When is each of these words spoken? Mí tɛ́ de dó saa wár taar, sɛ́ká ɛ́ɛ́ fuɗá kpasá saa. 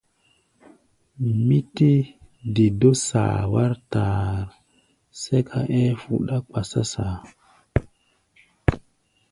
Mí 1.47 1.57
tɛ́ 1.75 1.95
de 2.53 2.65
dó 2.79 2.89
saa 3.07 3.37
wár 3.53 3.73
taar, 3.91 4.47
sɛ́ká 5.21 5.59
ɛ́ɛ́ 5.79 5.97
fuɗá 6.01 6.37
kpasá 6.47 6.81
saa. 6.93 7.17